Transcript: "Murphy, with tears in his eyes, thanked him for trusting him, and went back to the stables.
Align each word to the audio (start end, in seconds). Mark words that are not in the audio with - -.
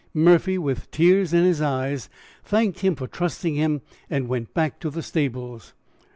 "Murphy, 0.15 0.57
with 0.57 0.89
tears 0.89 1.31
in 1.31 1.43
his 1.43 1.61
eyes, 1.61 2.09
thanked 2.43 2.79
him 2.79 2.95
for 2.95 3.05
trusting 3.05 3.53
him, 3.53 3.81
and 4.09 4.27
went 4.27 4.51
back 4.51 4.79
to 4.79 4.89
the 4.89 5.03
stables. 5.03 5.73